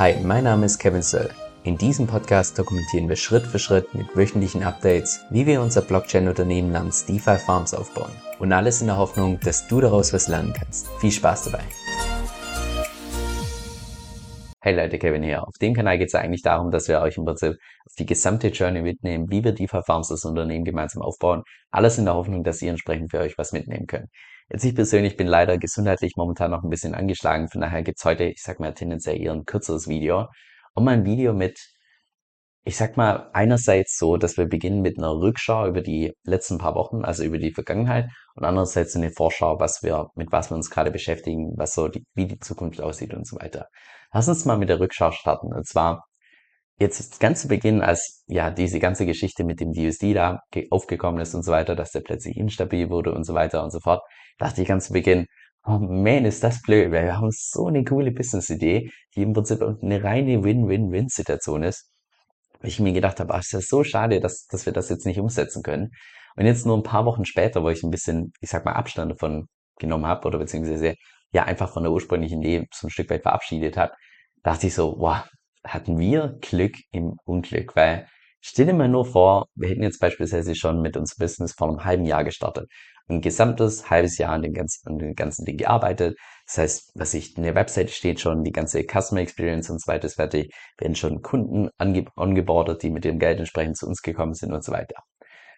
Hi, 0.00 0.14
mein 0.24 0.44
Name 0.44 0.64
ist 0.64 0.78
Kevin 0.78 1.02
Söll. 1.02 1.28
In 1.62 1.76
diesem 1.76 2.06
Podcast 2.06 2.58
dokumentieren 2.58 3.06
wir 3.10 3.16
Schritt 3.16 3.46
für 3.46 3.58
Schritt 3.58 3.94
mit 3.94 4.16
wöchentlichen 4.16 4.62
Updates, 4.62 5.20
wie 5.28 5.44
wir 5.44 5.60
unser 5.60 5.82
Blockchain-Unternehmen 5.82 6.72
namens 6.72 7.04
DeFi 7.04 7.36
Farms 7.36 7.74
aufbauen. 7.74 8.10
Und 8.38 8.50
alles 8.50 8.80
in 8.80 8.86
der 8.86 8.96
Hoffnung, 8.96 9.38
dass 9.40 9.68
du 9.68 9.78
daraus 9.78 10.14
was 10.14 10.26
lernen 10.26 10.54
kannst. 10.54 10.88
Viel 11.00 11.12
Spaß 11.12 11.50
dabei! 11.50 11.62
Hey 14.62 14.74
Leute, 14.74 14.98
Kevin 14.98 15.22
hier. 15.22 15.46
Auf 15.46 15.58
dem 15.60 15.74
Kanal 15.74 15.98
geht 15.98 16.08
es 16.08 16.14
eigentlich 16.14 16.40
darum, 16.40 16.70
dass 16.70 16.88
wir 16.88 17.02
euch 17.02 17.18
im 17.18 17.26
Prinzip 17.26 17.58
auf 17.84 17.94
die 17.98 18.06
gesamte 18.06 18.48
Journey 18.48 18.80
mitnehmen, 18.80 19.26
wie 19.28 19.44
wir 19.44 19.52
DeFi 19.52 19.82
Farms 19.84 20.08
das 20.08 20.24
Unternehmen 20.24 20.64
gemeinsam 20.64 21.02
aufbauen. 21.02 21.42
Alles 21.70 21.98
in 21.98 22.06
der 22.06 22.14
Hoffnung, 22.14 22.42
dass 22.42 22.62
ihr 22.62 22.70
entsprechend 22.70 23.10
für 23.10 23.18
euch 23.18 23.36
was 23.36 23.52
mitnehmen 23.52 23.86
könnt. 23.86 24.08
Jetzt 24.52 24.64
ich 24.64 24.74
persönlich 24.74 25.16
bin 25.16 25.28
leider 25.28 25.58
gesundheitlich 25.58 26.14
momentan 26.16 26.50
noch 26.50 26.64
ein 26.64 26.70
bisschen 26.70 26.94
angeschlagen, 26.94 27.48
von 27.48 27.60
daher 27.60 27.82
gibt's 27.84 28.04
heute, 28.04 28.24
ich 28.24 28.42
sag 28.42 28.58
mal, 28.58 28.74
tendenziell 28.74 29.20
eher 29.20 29.32
ein 29.32 29.44
kürzeres 29.44 29.86
Video. 29.86 30.26
Und 30.74 30.84
mal 30.84 30.94
ein 30.94 31.04
Video 31.04 31.32
mit, 31.32 31.60
ich 32.64 32.76
sag 32.76 32.96
mal, 32.96 33.30
einerseits 33.32 33.96
so, 33.96 34.16
dass 34.16 34.36
wir 34.36 34.46
beginnen 34.46 34.82
mit 34.82 34.98
einer 34.98 35.12
Rückschau 35.12 35.68
über 35.68 35.82
die 35.82 36.12
letzten 36.24 36.58
paar 36.58 36.74
Wochen, 36.74 37.04
also 37.04 37.22
über 37.22 37.38
die 37.38 37.52
Vergangenheit, 37.52 38.10
und 38.34 38.44
andererseits 38.44 38.96
eine 38.96 39.12
Vorschau, 39.12 39.60
was 39.60 39.84
wir, 39.84 40.08
mit 40.16 40.32
was 40.32 40.50
wir 40.50 40.56
uns 40.56 40.68
gerade 40.68 40.90
beschäftigen, 40.90 41.52
was 41.56 41.74
so 41.74 41.86
die, 41.86 42.04
wie 42.14 42.26
die 42.26 42.38
Zukunft 42.40 42.80
aussieht 42.80 43.14
und 43.14 43.28
so 43.28 43.36
weiter. 43.36 43.68
Lass 44.12 44.28
uns 44.28 44.44
mal 44.46 44.58
mit 44.58 44.68
der 44.68 44.80
Rückschau 44.80 45.12
starten. 45.12 45.52
Und 45.54 45.66
zwar, 45.68 46.04
jetzt 46.80 47.20
ganz 47.20 47.42
zu 47.42 47.48
Beginn, 47.48 47.82
als 47.82 48.24
ja 48.26 48.50
diese 48.50 48.80
ganze 48.80 49.06
Geschichte 49.06 49.44
mit 49.44 49.60
dem 49.60 49.72
DUSD 49.72 50.14
da 50.14 50.40
aufgekommen 50.70 51.20
ist 51.20 51.34
und 51.34 51.44
so 51.44 51.52
weiter, 51.52 51.76
dass 51.76 51.92
der 51.92 52.00
plötzlich 52.00 52.36
instabil 52.36 52.88
wurde 52.88 53.12
und 53.12 53.24
so 53.24 53.34
weiter 53.34 53.62
und 53.62 53.70
so 53.70 53.80
fort, 53.80 54.02
dachte 54.38 54.62
ich 54.62 54.68
ganz 54.68 54.86
zu 54.86 54.94
Beginn, 54.94 55.26
oh 55.64 55.78
man, 55.78 56.24
ist 56.24 56.42
das 56.42 56.62
blöd, 56.62 56.90
weil 56.90 57.04
wir 57.04 57.18
haben 57.18 57.30
so 57.30 57.66
eine 57.66 57.84
coole 57.84 58.12
Business-Idee, 58.12 58.90
die 59.14 59.22
im 59.22 59.34
Prinzip 59.34 59.62
eine 59.62 60.02
reine 60.02 60.42
Win-Win-Win-Situation 60.42 61.62
ist. 61.62 61.90
Ich 62.62 62.80
mir 62.80 62.92
gedacht 62.92 63.20
habe, 63.20 63.34
ach, 63.34 63.40
ist 63.40 63.52
das 63.54 63.66
so 63.66 63.84
schade, 63.84 64.20
dass, 64.20 64.46
dass 64.46 64.64
wir 64.66 64.72
das 64.72 64.88
jetzt 64.88 65.06
nicht 65.06 65.20
umsetzen 65.20 65.62
können. 65.62 65.90
Und 66.36 66.46
jetzt 66.46 66.64
nur 66.64 66.76
ein 66.76 66.82
paar 66.82 67.04
Wochen 67.04 67.24
später, 67.26 67.62
wo 67.62 67.68
ich 67.68 67.82
ein 67.82 67.90
bisschen, 67.90 68.32
ich 68.40 68.48
sag 68.50 68.64
mal, 68.64 68.72
Abstand 68.72 69.12
davon 69.12 69.48
genommen 69.78 70.06
habe 70.06 70.26
oder 70.26 70.38
beziehungsweise 70.38 70.94
ja 71.32 71.44
einfach 71.44 71.72
von 71.72 71.82
der 71.82 71.92
ursprünglichen 71.92 72.40
Idee 72.42 72.66
so 72.72 72.86
ein 72.86 72.90
Stück 72.90 73.10
weit 73.10 73.22
verabschiedet 73.22 73.76
hat, 73.76 73.92
dachte 74.42 74.66
ich 74.66 74.74
so, 74.74 74.96
wow, 74.98 75.22
hatten 75.64 75.98
wir 75.98 76.38
Glück 76.40 76.76
im 76.92 77.16
Unglück, 77.24 77.76
weil 77.76 78.06
stell 78.40 78.66
dir 78.66 78.74
mal 78.74 78.88
nur 78.88 79.04
vor, 79.04 79.46
wir 79.54 79.68
hätten 79.68 79.82
jetzt 79.82 80.00
beispielsweise 80.00 80.54
schon 80.54 80.80
mit 80.80 80.96
unserem 80.96 81.18
Business 81.18 81.52
vor 81.52 81.68
einem 81.68 81.84
halben 81.84 82.04
Jahr 82.04 82.24
gestartet. 82.24 82.70
Ein 83.08 83.20
gesamtes 83.20 83.90
halbes 83.90 84.18
Jahr 84.18 84.32
an 84.32 84.42
den 84.42 84.54
ganzen, 84.54 84.88
an 84.88 84.98
den 84.98 85.14
ganzen 85.14 85.44
Ding 85.44 85.56
gearbeitet. 85.56 86.16
Das 86.46 86.58
heißt, 86.58 86.92
was 86.94 87.14
ich, 87.14 87.36
in 87.36 87.42
der 87.42 87.56
Website 87.56 87.90
steht 87.90 88.20
schon, 88.20 88.44
die 88.44 88.52
ganze 88.52 88.84
Customer 88.84 89.20
Experience 89.20 89.68
und 89.68 89.82
so 89.82 89.90
weiter 89.90 90.06
ist 90.06 90.14
fertig, 90.14 90.52
werden 90.78 90.94
schon 90.94 91.20
Kunden 91.22 91.70
ongeboardet, 91.78 92.82
die 92.82 92.90
mit 92.90 93.04
dem 93.04 93.18
Geld 93.18 93.38
entsprechend 93.38 93.76
zu 93.76 93.86
uns 93.86 94.02
gekommen 94.02 94.34
sind 94.34 94.52
und 94.52 94.64
so 94.64 94.72
weiter. 94.72 95.02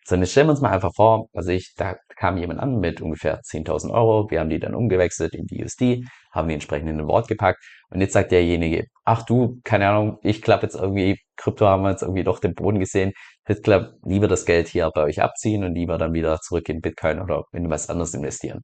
So, 0.05 0.17
jetzt 0.17 0.33
stellen 0.33 0.48
wir 0.48 0.53
uns 0.53 0.61
mal 0.61 0.70
einfach 0.72 0.92
vor, 0.95 1.28
also 1.33 1.50
ich, 1.50 1.75
da 1.77 1.95
kam 2.17 2.36
jemand 2.36 2.58
an 2.58 2.81
mit 2.81 3.00
ungefähr 3.00 3.41
10.000 3.42 3.92
Euro, 3.92 4.28
wir 4.31 4.41
haben 4.41 4.50
die 4.50 4.58
dann 4.58 4.75
umgewechselt 4.75 5.34
in 5.34 5.47
die 5.47 5.62
USD, 5.62 6.05
haben 6.33 6.48
die 6.48 6.55
entsprechend 6.55 6.89
in 6.91 7.00
ein 7.00 7.06
Wort 7.06 7.28
gepackt. 7.28 7.62
Und 7.89 8.00
jetzt 8.00 8.12
sagt 8.14 8.33
derjenige, 8.33 8.86
ach 9.05 9.23
du, 9.23 9.61
keine 9.62 9.89
Ahnung, 9.89 10.19
ich 10.23 10.42
klappe 10.42 10.67
jetzt 10.67 10.75
irgendwie, 10.75 11.19
Krypto 11.36 11.67
haben 11.67 11.83
wir 11.84 11.91
jetzt 11.91 12.03
irgendwie 12.03 12.25
doch 12.25 12.41
den 12.41 12.55
Boden 12.55 12.80
gesehen, 12.80 13.12
ich 13.48 13.62
glaube, 13.62 13.95
lieber 14.05 14.28
das 14.28 14.45
Geld 14.45 14.69
hier 14.69 14.91
bei 14.95 15.03
euch 15.05 15.23
abziehen 15.23 15.64
und 15.64 15.75
lieber 15.75 15.98
dann 15.98 16.12
wieder 16.14 16.39
zurück 16.41 16.69
in 16.69 16.80
Bitcoin 16.80 17.20
oder 17.20 17.45
in 17.53 17.70
was 17.70 17.89
anderes 17.89 18.14
investieren. 18.14 18.62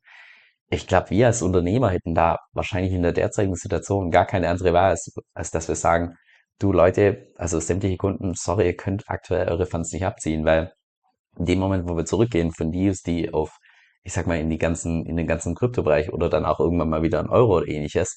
Ich 0.70 0.86
glaube, 0.86 1.10
wir 1.10 1.26
als 1.26 1.42
Unternehmer 1.42 1.90
hätten 1.90 2.14
da 2.14 2.38
wahrscheinlich 2.52 2.92
in 2.92 3.02
der 3.02 3.12
derzeitigen 3.12 3.54
Situation 3.56 4.10
gar 4.10 4.26
keine 4.26 4.48
andere 4.48 4.72
Wahl, 4.72 4.90
als, 4.90 5.12
als 5.34 5.50
dass 5.50 5.68
wir 5.68 5.76
sagen, 5.76 6.14
du 6.58 6.72
Leute, 6.72 7.28
also 7.36 7.60
sämtliche 7.60 7.96
Kunden, 7.96 8.34
sorry, 8.34 8.66
ihr 8.66 8.76
könnt 8.76 9.04
aktuell 9.08 9.48
eure 9.48 9.66
Funds 9.66 9.92
nicht 9.92 10.04
abziehen, 10.04 10.44
weil 10.44 10.72
in 11.38 11.44
dem 11.44 11.58
Moment, 11.58 11.88
wo 11.88 11.96
wir 11.96 12.04
zurückgehen 12.04 12.52
von 12.52 12.74
USD 12.74 13.32
auf, 13.32 13.56
ich 14.02 14.12
sag 14.12 14.26
mal, 14.26 14.38
in 14.38 14.50
die 14.50 14.58
ganzen, 14.58 15.06
in 15.06 15.16
den 15.16 15.26
ganzen 15.26 15.54
Kryptobereich 15.54 16.12
oder 16.12 16.28
dann 16.28 16.44
auch 16.44 16.60
irgendwann 16.60 16.90
mal 16.90 17.02
wieder 17.02 17.20
ein 17.20 17.28
Euro 17.28 17.58
oder 17.58 17.68
ähnliches, 17.68 18.16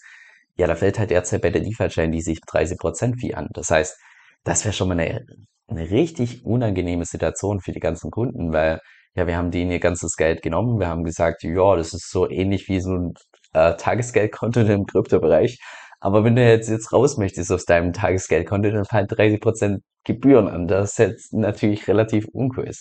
ja, 0.57 0.67
da 0.67 0.75
fällt 0.75 0.99
halt 0.99 1.11
derzeit 1.11 1.41
bei 1.41 1.49
der 1.49 1.61
DeFi-Chain 1.61 2.11
die 2.11 2.21
sich 2.21 2.39
30% 2.39 3.19
Fee 3.19 3.33
an. 3.33 3.47
Das 3.53 3.69
heißt, 3.71 3.97
das 4.43 4.65
wäre 4.65 4.73
schon 4.73 4.89
mal 4.89 4.99
eine, 4.99 5.25
eine 5.67 5.89
richtig 5.89 6.45
unangenehme 6.45 7.05
Situation 7.05 7.61
für 7.61 7.71
die 7.71 7.79
ganzen 7.79 8.11
Kunden, 8.11 8.53
weil 8.53 8.79
ja, 9.15 9.27
wir 9.27 9.37
haben 9.37 9.51
denen 9.51 9.71
ihr 9.71 9.79
ganzes 9.79 10.15
Geld 10.15 10.41
genommen, 10.41 10.79
wir 10.79 10.87
haben 10.87 11.03
gesagt, 11.03 11.43
ja, 11.43 11.75
das 11.75 11.93
ist 11.93 12.09
so 12.11 12.29
ähnlich 12.29 12.67
wie 12.69 12.79
so 12.79 12.95
ein 12.95 13.13
äh, 13.53 13.75
Tagesgeldkonto 13.75 14.61
im 14.61 14.85
Kryptobereich. 14.85 15.59
Aber 15.99 16.23
wenn 16.23 16.35
du 16.35 16.43
jetzt, 16.43 16.69
jetzt 16.69 16.91
raus 16.93 17.17
möchtest 17.17 17.51
aus 17.51 17.65
deinem 17.65 17.93
Tagesgeldkonto, 17.93 18.71
dann 18.71 18.85
fallen 18.85 19.07
30% 19.07 19.81
Gebühren 20.03 20.47
an. 20.47 20.67
Das 20.67 20.91
ist 20.91 20.99
jetzt 20.99 21.33
natürlich 21.33 21.87
relativ 21.87 22.25
uncool. 22.31 22.71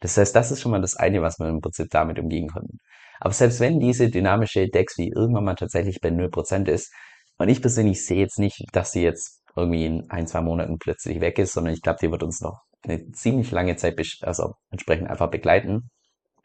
Das 0.00 0.16
heißt, 0.16 0.34
das 0.34 0.50
ist 0.50 0.60
schon 0.60 0.72
mal 0.72 0.80
das 0.80 0.96
eine, 0.96 1.22
was 1.22 1.38
wir 1.38 1.48
im 1.48 1.60
Prinzip 1.60 1.88
damit 1.90 2.18
umgehen 2.18 2.48
konnten. 2.48 2.78
Aber 3.20 3.34
selbst 3.34 3.60
wenn 3.60 3.80
diese 3.80 4.08
dynamische 4.08 4.68
Dex 4.68 4.96
wie 4.96 5.10
irgendwann 5.10 5.44
mal 5.44 5.54
tatsächlich 5.54 6.00
bei 6.00 6.08
0% 6.08 6.68
ist, 6.68 6.92
und 7.38 7.48
ich 7.48 7.62
persönlich 7.62 8.04
sehe 8.04 8.18
jetzt 8.18 8.38
nicht, 8.38 8.64
dass 8.72 8.92
sie 8.92 9.02
jetzt 9.02 9.42
irgendwie 9.56 9.86
in 9.86 10.10
ein, 10.10 10.26
zwei 10.26 10.42
Monaten 10.42 10.78
plötzlich 10.78 11.20
weg 11.20 11.38
ist, 11.38 11.52
sondern 11.52 11.74
ich 11.74 11.82
glaube, 11.82 11.98
die 12.02 12.10
wird 12.10 12.22
uns 12.22 12.40
noch 12.40 12.60
eine 12.82 13.10
ziemlich 13.12 13.50
lange 13.50 13.76
Zeit 13.76 13.98
also 14.22 14.54
entsprechend 14.70 15.08
einfach 15.08 15.30
begleiten. 15.30 15.90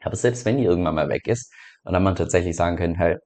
Aber 0.00 0.16
selbst 0.16 0.44
wenn 0.44 0.58
die 0.58 0.64
irgendwann 0.64 0.94
mal 0.94 1.08
weg 1.08 1.26
ist, 1.26 1.52
und 1.84 1.92
dann 1.92 2.02
man 2.02 2.16
tatsächlich 2.16 2.56
sagen 2.56 2.76
können, 2.76 2.96
hey, 2.96 3.16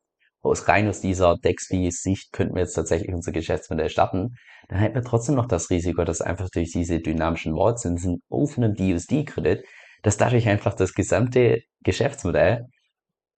aus 0.43 0.69
rein 0.69 0.89
aus 0.89 1.01
dieser 1.01 1.37
Dex-Sicht 1.37 2.33
könnten 2.33 2.55
wir 2.55 2.63
jetzt 2.63 2.75
tatsächlich 2.75 3.13
unser 3.13 3.33
Geschäftsmodell 3.33 3.89
starten, 3.89 4.35
dann 4.69 4.79
hätten 4.79 4.95
wir 4.95 5.03
trotzdem 5.03 5.35
noch 5.35 5.47
das 5.47 5.71
Risiko, 5.71 6.05
dass 6.05 6.21
einfach 6.21 6.49
durch 6.51 6.71
diese 6.71 7.01
dynamischen 7.01 7.55
Wortzinsen 7.55 8.23
auf 8.29 8.57
einem 8.57 8.75
DUSD-Kredit 8.75 9.65
dass 10.03 10.17
dadurch 10.17 10.49
einfach 10.49 10.75
das 10.75 10.95
gesamte 10.95 11.63
Geschäftsmodell 11.83 12.67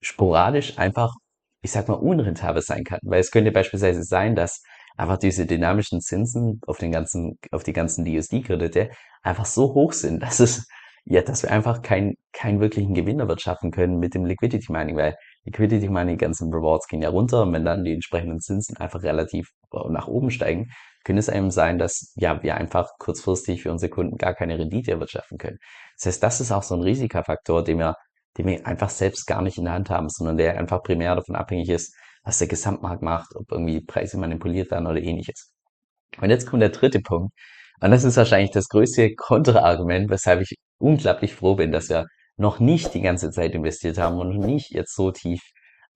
sporadisch 0.00 0.78
einfach, 0.78 1.14
ich 1.62 1.70
sag 1.72 1.88
mal, 1.88 1.94
unrentabel 1.94 2.62
sein 2.62 2.84
kann. 2.84 3.00
Weil 3.02 3.20
es 3.20 3.30
könnte 3.30 3.52
beispielsweise 3.52 4.02
sein, 4.02 4.34
dass 4.34 4.62
einfach 4.96 5.18
diese 5.18 5.46
dynamischen 5.46 6.00
Zinsen 6.00 6.60
auf 6.66 6.78
den 6.78 6.92
ganzen, 6.92 7.38
auf 7.50 7.62
die 7.62 7.72
ganzen 7.72 8.04
DSD-Kredite 8.04 8.90
einfach 9.22 9.46
so 9.46 9.74
hoch 9.74 9.92
sind, 9.92 10.22
dass 10.22 10.40
es, 10.40 10.66
ja, 11.04 11.22
dass 11.22 11.42
wir 11.42 11.50
einfach 11.50 11.82
keinen, 11.82 12.14
keinen 12.32 12.60
wirklichen 12.60 12.94
Gewinn 12.94 13.20
erwirtschaften 13.20 13.70
können 13.70 13.98
mit 13.98 14.14
dem 14.14 14.24
Liquidity 14.24 14.70
Mining, 14.70 14.96
weil 14.96 15.16
Liquidity 15.44 15.88
Mining, 15.88 16.16
die 16.16 16.24
ganzen 16.24 16.52
Rewards 16.52 16.86
gehen 16.86 17.02
ja 17.02 17.08
runter 17.08 17.42
und 17.42 17.52
wenn 17.52 17.64
dann 17.64 17.84
die 17.84 17.92
entsprechenden 17.92 18.40
Zinsen 18.40 18.76
einfach 18.76 19.02
relativ 19.02 19.50
nach 19.90 20.08
oben 20.08 20.30
steigen, 20.30 20.70
könnte 21.04 21.20
es 21.20 21.28
einem 21.28 21.50
sein, 21.50 21.78
dass 21.78 22.12
ja 22.16 22.42
wir 22.42 22.56
einfach 22.56 22.90
kurzfristig 22.98 23.62
für 23.62 23.72
unsere 23.72 23.90
Kunden 23.90 24.16
gar 24.16 24.34
keine 24.34 24.58
Rendite 24.58 24.92
erwirtschaften 24.92 25.38
können. 25.38 25.58
Das 25.96 26.06
heißt, 26.06 26.22
das 26.22 26.40
ist 26.40 26.52
auch 26.52 26.62
so 26.62 26.74
ein 26.76 26.82
Risikofaktor, 26.82 27.64
den 27.64 27.78
wir, 27.78 27.96
den 28.38 28.46
wir 28.46 28.66
einfach 28.66 28.90
selbst 28.90 29.26
gar 29.26 29.42
nicht 29.42 29.58
in 29.58 29.64
der 29.64 29.74
Hand 29.74 29.90
haben, 29.90 30.08
sondern 30.08 30.36
der 30.36 30.58
einfach 30.58 30.82
primär 30.82 31.14
davon 31.16 31.36
abhängig 31.36 31.68
ist, 31.68 31.94
was 32.24 32.38
der 32.38 32.48
Gesamtmarkt 32.48 33.02
macht, 33.02 33.34
ob 33.34 33.50
irgendwie 33.50 33.80
Preise 33.80 34.18
manipuliert 34.18 34.70
werden 34.70 34.86
oder 34.86 35.00
ähnliches. 35.00 35.52
Und 36.20 36.30
jetzt 36.30 36.46
kommt 36.46 36.62
der 36.62 36.70
dritte 36.70 37.00
Punkt. 37.00 37.32
Und 37.80 37.90
das 37.90 38.04
ist 38.04 38.16
wahrscheinlich 38.16 38.52
das 38.52 38.68
größte 38.68 39.14
Kontraargument, 39.16 40.08
weshalb 40.08 40.40
ich 40.40 40.54
unglaublich 40.78 41.34
froh 41.34 41.56
bin, 41.56 41.72
dass 41.72 41.88
wir 41.88 42.06
noch 42.36 42.60
nicht 42.60 42.94
die 42.94 43.00
ganze 43.00 43.30
Zeit 43.30 43.54
investiert 43.54 43.98
haben 43.98 44.18
und 44.18 44.38
nicht 44.38 44.70
jetzt 44.70 44.94
so 44.94 45.10
tief 45.10 45.40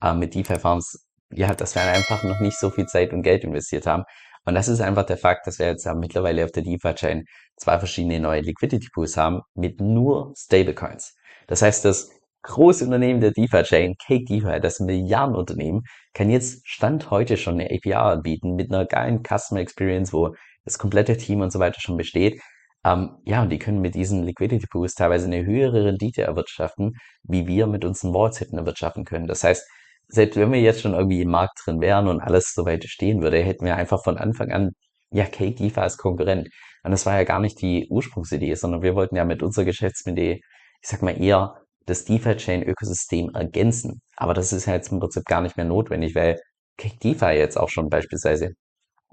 äh, 0.03 0.15
mit 0.15 0.35
DeFi 0.35 0.59
Farms, 0.59 1.06
ja, 1.31 1.55
dass 1.55 1.75
wir 1.75 1.83
einfach 1.83 2.23
noch 2.23 2.41
nicht 2.41 2.59
so 2.59 2.71
viel 2.71 2.87
Zeit 2.87 3.13
und 3.13 3.23
Geld 3.23 3.45
investiert 3.45 3.87
haben. 3.87 4.05
Und 4.45 4.55
das 4.55 4.69
ist 4.69 4.81
einfach 4.81 5.05
der 5.05 5.17
Fakt, 5.17 5.47
dass 5.47 5.59
wir 5.59 5.67
jetzt 5.67 5.87
mittlerweile 5.97 6.45
auf 6.45 6.53
der 6.53 6.63
DeFi-Chain 6.63 7.25
zwei 7.57 7.79
verschiedene 7.79 8.21
neue 8.21 8.43
Liquidity 8.43 8.89
Pools 8.95 9.17
haben 9.17 9.41
mit 9.55 9.81
nur 9.81 10.33
Stablecoins. 10.37 11.17
Das 11.49 11.63
heißt, 11.63 11.85
das 11.85 12.11
große 12.43 12.85
Unternehmen 12.85 13.21
der 13.21 13.33
DeFi-Chain, 13.33 13.97
Cake 14.07 14.25
DeFi, 14.25 14.61
das 14.61 14.79
Milliardenunternehmen, 14.79 15.83
kann 16.15 16.31
jetzt 16.31 16.67
Stand 16.67 17.11
heute 17.11 17.37
schon 17.37 17.55
eine 17.55 17.71
API 17.71 17.95
anbieten 17.95 18.55
mit 18.55 18.73
einer 18.73 18.87
geilen 18.87 19.23
Customer 19.25 19.61
Experience, 19.61 20.13
wo 20.13 20.35
das 20.65 20.79
komplette 20.79 21.17
Team 21.17 21.41
und 21.41 21.53
so 21.53 21.59
weiter 21.59 21.81
schon 21.81 21.97
besteht. 21.97 22.41
Ähm, 22.85 23.17
ja, 23.25 23.43
und 23.43 23.51
die 23.51 23.59
können 23.59 23.81
mit 23.81 23.97
diesen 23.97 24.23
Liquidity 24.23 24.67
Pools 24.71 24.95
teilweise 24.95 25.27
eine 25.27 25.45
höhere 25.45 25.87
Rendite 25.87 26.23
erwirtschaften, 26.23 26.93
wie 27.25 27.49
wir 27.49 27.67
mit 27.67 27.85
unseren 27.85 28.15
Wallets 28.15 28.41
hätten 28.41 28.59
erwirtschaften 28.59 29.05
können. 29.05 29.27
Das 29.27 29.43
heißt, 29.43 29.67
selbst 30.09 30.37
wenn 30.37 30.53
wir 30.53 30.61
jetzt 30.61 30.83
schon 30.83 30.95
irgendwie 30.95 31.23
im 31.23 31.31
Markt 31.31 31.61
drin 31.65 31.81
wären 31.81 32.09
und 32.09 32.21
alles 32.21 32.53
so 32.55 32.65
weit 32.65 32.85
stehen 32.85 33.23
würde, 33.23 33.39
hätten 33.43 33.65
wir 33.65 33.77
einfach 33.77 34.03
von 34.05 34.19
Anfang 34.19 34.51
an, 34.53 34.73
ja, 35.11 35.25
Cake 35.25 35.55
DeFi 35.55 35.81
als 35.81 35.97
Konkurrent. 35.97 36.49
Und 36.83 36.91
das 36.91 37.07
war 37.07 37.17
ja 37.17 37.25
gar 37.25 37.41
nicht 37.41 37.61
die 37.63 37.89
Ursprungsidee, 37.91 38.55
sondern 38.55 38.83
wir 38.83 38.95
wollten 38.95 39.17
ja 39.17 39.25
mit 39.25 39.43
unserer 39.43 39.65
Geschäftsidee, 39.65 40.41
ich 40.83 40.89
sag 40.89 41.03
mal 41.03 41.21
eher, 41.21 41.57
das 41.87 42.05
DeFi-Chain-Ökosystem 42.05 43.31
ergänzen. 43.35 44.03
Aber 44.17 44.35
das 44.35 44.53
ist 44.53 44.67
ja 44.67 44.75
jetzt 44.75 44.93
im 44.93 45.01
Prinzip 45.01 45.25
gar 45.25 45.41
nicht 45.41 45.57
mehr 45.57 45.67
notwendig, 45.67 46.15
weil 46.15 46.39
Cake 46.77 46.99
DeFi 47.03 47.33
jetzt 47.37 47.57
auch 47.57 47.69
schon 47.69 47.89
beispielsweise 47.89 48.51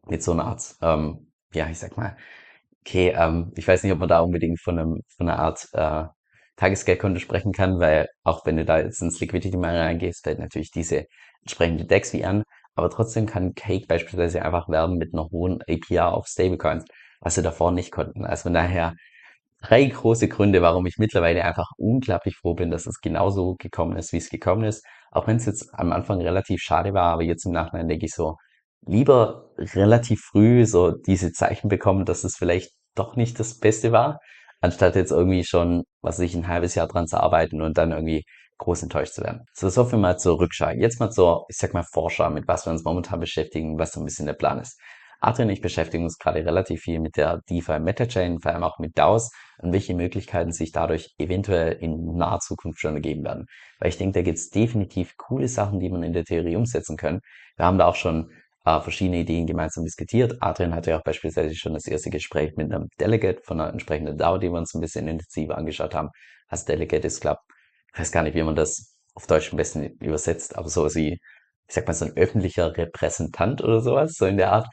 mit 0.07 0.23
so 0.23 0.31
einer 0.33 0.45
Art, 0.45 0.75
ähm, 0.81 1.31
ja, 1.53 1.69
ich 1.69 1.79
sag 1.79 1.97
mal, 1.97 2.17
okay, 2.81 3.13
ähm, 3.17 3.51
ich 3.55 3.67
weiß 3.67 3.83
nicht, 3.83 3.93
ob 3.93 3.99
man 3.99 4.09
da 4.09 4.19
unbedingt 4.21 4.59
von, 4.61 4.79
einem, 4.79 5.01
von 5.15 5.29
einer 5.29 5.39
Art 5.39 5.67
äh, 5.73 6.05
Tagesgeldkonto 6.57 7.19
sprechen 7.19 7.51
kann, 7.51 7.79
weil 7.79 8.07
auch 8.23 8.45
wenn 8.45 8.57
du 8.57 8.65
da 8.65 8.79
jetzt 8.79 9.01
ins 9.01 9.19
Liquidity 9.19 9.57
Miner 9.57 9.81
reingehst, 9.81 10.23
fällt 10.23 10.39
natürlich 10.39 10.71
diese 10.71 11.05
entsprechende 11.41 11.85
DEX 11.85 12.13
wie 12.13 12.25
an. 12.25 12.43
aber 12.75 12.89
trotzdem 12.89 13.25
kann 13.27 13.53
Cake 13.53 13.85
beispielsweise 13.87 14.43
einfach 14.43 14.67
werben 14.69 14.97
mit 14.97 15.13
einer 15.13 15.29
hohen 15.29 15.61
APR 15.67 16.13
auf 16.13 16.27
Stablecoins, 16.27 16.85
was 17.21 17.35
sie 17.35 17.43
davor 17.43 17.71
nicht 17.71 17.91
konnten. 17.91 18.25
Also 18.25 18.43
von 18.43 18.53
daher 18.53 18.95
drei 19.61 19.85
große 19.85 20.27
Gründe, 20.27 20.61
warum 20.61 20.85
ich 20.85 20.97
mittlerweile 20.97 21.43
einfach 21.43 21.71
unglaublich 21.77 22.35
froh 22.35 22.53
bin, 22.55 22.71
dass 22.71 22.85
es 22.87 22.99
genauso 23.01 23.55
gekommen 23.59 23.97
ist, 23.97 24.13
wie 24.13 24.17
es 24.17 24.29
gekommen 24.29 24.63
ist. 24.65 24.85
Auch 25.11 25.27
wenn 25.27 25.37
es 25.37 25.45
jetzt 25.45 25.69
am 25.73 25.91
Anfang 25.91 26.21
relativ 26.21 26.61
schade 26.61 26.93
war, 26.93 27.13
aber 27.13 27.23
jetzt 27.23 27.45
im 27.45 27.53
Nachhinein 27.53 27.87
denke 27.87 28.05
ich 28.05 28.13
so, 28.13 28.35
lieber 28.85 29.51
relativ 29.57 30.21
früh 30.21 30.65
so 30.65 30.91
diese 30.91 31.31
Zeichen 31.31 31.69
bekommen, 31.69 32.05
dass 32.05 32.23
es 32.23 32.35
vielleicht 32.35 32.71
doch 32.95 33.15
nicht 33.15 33.39
das 33.39 33.59
Beste 33.59 33.91
war, 33.91 34.19
anstatt 34.63 34.95
jetzt 34.95 35.11
irgendwie 35.11 35.43
schon, 35.43 35.83
was 36.01 36.19
weiß 36.19 36.33
ein 36.35 36.47
halbes 36.47 36.75
Jahr 36.75 36.87
dran 36.87 37.05
zu 37.05 37.21
arbeiten 37.21 37.61
und 37.61 37.77
dann 37.77 37.91
irgendwie 37.91 38.23
groß 38.59 38.83
enttäuscht 38.83 39.13
zu 39.13 39.21
werden. 39.21 39.41
So, 39.53 39.67
so 39.67 39.83
viel 39.83 39.99
mal 39.99 40.17
zur 40.17 40.39
Rückschau. 40.39 40.69
Jetzt 40.69 41.01
mal 41.01 41.11
zur, 41.11 41.45
ich 41.49 41.57
sag 41.57 41.73
mal, 41.73 41.83
Vorschau, 41.83 42.29
mit 42.29 42.47
was 42.47 42.65
wir 42.65 42.71
uns 42.71 42.85
momentan 42.85 43.19
beschäftigen, 43.19 43.77
was 43.77 43.91
so 43.91 43.99
ein 43.99 44.05
bisschen 44.05 44.25
der 44.25 44.33
Plan 44.33 44.59
ist. 44.59 44.79
Adrian 45.19 45.49
und 45.49 45.53
ich 45.53 45.61
beschäftigen 45.61 46.05
uns 46.05 46.17
gerade 46.17 46.45
relativ 46.45 46.81
viel 46.81 46.99
mit 46.99 47.17
der 47.17 47.41
DeFi 47.49 47.79
Metachain, 47.79 48.39
vor 48.39 48.51
allem 48.51 48.63
auch 48.63 48.79
mit 48.79 48.97
DAOs 48.97 49.31
und 49.57 49.73
welche 49.73 49.95
Möglichkeiten 49.95 50.53
sich 50.53 50.71
dadurch 50.71 51.13
eventuell 51.17 51.73
in 51.73 52.15
naher 52.15 52.39
Zukunft 52.39 52.79
schon 52.79 52.95
ergeben 52.95 53.23
werden. 53.25 53.45
Weil 53.79 53.89
ich 53.89 53.97
denke, 53.97 54.19
da 54.19 54.21
gibt 54.21 54.37
es 54.37 54.49
definitiv 54.49 55.15
coole 55.17 55.49
Sachen, 55.49 55.79
die 55.79 55.89
man 55.89 56.03
in 56.03 56.13
der 56.13 56.23
Theorie 56.23 56.55
umsetzen 56.55 56.95
können. 56.95 57.19
Wir 57.57 57.65
haben 57.65 57.77
da 57.77 57.87
auch 57.87 57.95
schon 57.95 58.31
äh, 58.65 58.79
verschiedene 58.81 59.19
Ideen 59.19 59.47
gemeinsam 59.47 59.83
diskutiert. 59.83 60.37
Adrian 60.41 60.73
hatte 60.73 60.91
ja 60.91 60.99
auch 60.99 61.03
beispielsweise 61.03 61.55
schon 61.55 61.73
das 61.73 61.85
erste 61.87 62.09
Gespräch 62.09 62.55
mit 62.55 62.71
einem 62.71 62.87
Delegate 62.99 63.41
von 63.43 63.59
einer 63.59 63.71
entsprechenden 63.71 64.17
DAO, 64.17 64.37
die 64.37 64.49
wir 64.49 64.57
uns 64.57 64.73
ein 64.73 64.81
bisschen 64.81 65.07
intensiver 65.07 65.57
angeschaut 65.57 65.95
haben. 65.95 66.09
Als 66.47 66.65
Delegate 66.65 67.07
ist, 67.07 67.21
glaube 67.21 67.39
ich 67.93 67.99
weiß 67.99 68.11
gar 68.11 68.23
nicht, 68.23 68.35
wie 68.35 68.43
man 68.43 68.55
das 68.55 68.97
auf 69.15 69.27
Deutsch 69.27 69.51
am 69.51 69.57
besten 69.57 69.85
übersetzt, 70.01 70.57
aber 70.57 70.67
so 70.69 70.85
wie, 70.95 71.19
ich 71.67 71.75
sag 71.75 71.87
mal, 71.87 71.93
so 71.93 72.05
ein 72.05 72.17
öffentlicher 72.17 72.75
Repräsentant 72.75 73.63
oder 73.63 73.81
sowas, 73.81 74.13
so 74.17 74.25
in 74.25 74.37
der 74.37 74.51
Art. 74.51 74.67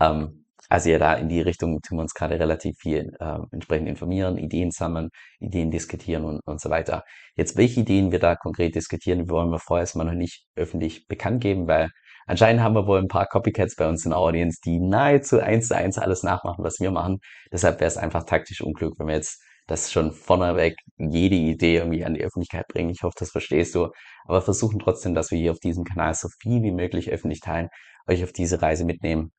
Ähm, 0.00 0.44
also 0.68 0.90
ja, 0.90 0.98
da 0.98 1.14
in 1.14 1.28
die 1.28 1.40
Richtung 1.40 1.80
tun 1.80 1.98
wir 1.98 2.02
uns 2.02 2.14
gerade 2.14 2.38
relativ 2.38 2.76
viel 2.78 3.12
äh, 3.20 3.38
entsprechend 3.52 3.88
informieren, 3.88 4.36
Ideen 4.36 4.70
sammeln, 4.72 5.10
Ideen 5.38 5.70
diskutieren 5.70 6.24
und, 6.24 6.40
und 6.44 6.60
so 6.60 6.70
weiter. 6.70 7.04
Jetzt, 7.36 7.56
welche 7.56 7.80
Ideen 7.80 8.10
wir 8.12 8.18
da 8.18 8.34
konkret 8.36 8.74
diskutieren, 8.74 9.30
wollen 9.30 9.50
wir 9.50 9.60
vorerst 9.60 9.96
mal 9.96 10.04
noch 10.04 10.12
nicht 10.12 10.44
öffentlich 10.56 11.06
bekannt 11.06 11.40
geben, 11.40 11.68
weil 11.68 11.90
anscheinend 12.26 12.62
haben 12.62 12.74
wir 12.74 12.86
wohl 12.86 12.98
ein 12.98 13.08
paar 13.08 13.26
Copycats 13.26 13.76
bei 13.76 13.88
uns 13.88 14.04
in 14.04 14.10
der 14.10 14.18
Audience, 14.18 14.60
die 14.64 14.78
nahezu 14.80 15.40
eins 15.40 15.68
zu 15.68 15.76
eins 15.76 15.98
alles 15.98 16.22
nachmachen, 16.22 16.64
was 16.64 16.80
wir 16.80 16.90
machen. 16.90 17.18
Deshalb 17.52 17.80
wäre 17.80 17.88
es 17.88 17.96
einfach 17.96 18.24
taktisch 18.24 18.60
unklug, 18.60 18.98
wenn 18.98 19.08
wir 19.08 19.14
jetzt 19.14 19.42
das 19.66 19.90
schon 19.90 20.12
vorneweg 20.12 20.76
jede 20.96 21.34
Idee 21.34 21.78
irgendwie 21.78 22.04
an 22.04 22.14
die 22.14 22.22
Öffentlichkeit 22.22 22.66
bringen. 22.68 22.90
Ich 22.90 23.02
hoffe, 23.02 23.16
das 23.18 23.30
verstehst 23.30 23.74
du. 23.74 23.88
Aber 24.26 24.40
versuchen 24.40 24.78
trotzdem, 24.78 25.14
dass 25.14 25.30
wir 25.30 25.38
hier 25.38 25.50
auf 25.50 25.58
diesem 25.58 25.84
Kanal 25.84 26.14
so 26.14 26.28
viel 26.40 26.62
wie 26.62 26.72
möglich 26.72 27.10
öffentlich 27.10 27.40
teilen, 27.40 27.68
euch 28.06 28.22
auf 28.22 28.32
diese 28.32 28.62
Reise 28.62 28.84
mitnehmen 28.84 29.32